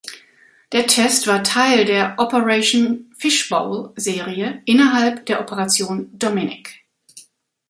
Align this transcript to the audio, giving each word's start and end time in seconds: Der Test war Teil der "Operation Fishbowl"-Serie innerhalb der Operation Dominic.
Der 0.71 0.87
Test 0.87 1.27
war 1.27 1.43
Teil 1.43 1.85
der 1.85 2.15
"Operation 2.17 3.13
Fishbowl"-Serie 3.19 4.59
innerhalb 4.65 5.27
der 5.27 5.39
Operation 5.39 6.09
Dominic. 6.17 6.79